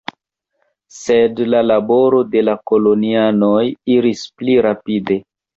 Sed 0.99 1.41
la 1.55 1.59
laboro 1.67 2.21
de 2.37 2.43
la 2.47 2.57
kolonianoj 2.71 3.63
iris 3.99 4.27
pli 4.41 4.61
rapide. 4.69 5.21